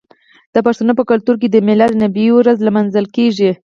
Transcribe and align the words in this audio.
د 0.53 0.55
پښتنو 0.65 0.91
په 0.99 1.03
کلتور 1.11 1.35
کې 1.41 1.47
د 1.51 1.57
میلاد 1.67 1.91
النبي 1.95 2.27
ورځ 2.37 2.57
لمانځل 2.67 3.05
کیږي. 3.15 3.51